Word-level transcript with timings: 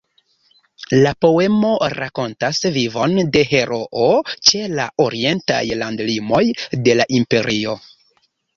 La 1.01 1.09
poemo 1.25 1.73
rakontas 1.95 2.61
vivon 2.79 3.13
de 3.37 3.45
heroo 3.53 4.09
ĉe 4.49 4.65
la 4.81 4.89
orientaj 5.07 5.61
landlimoj 5.85 6.43
de 6.89 6.99
la 7.03 7.09
Imperio. 7.23 7.81